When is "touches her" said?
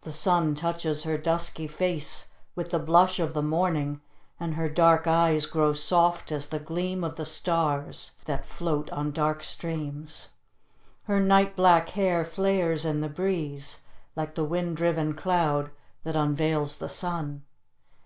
0.54-1.18